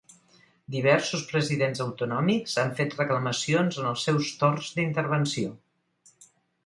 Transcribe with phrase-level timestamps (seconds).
[0.75, 5.53] Diversos presidents autonòmics han fet reclamacions en els seus torns d’intervenció.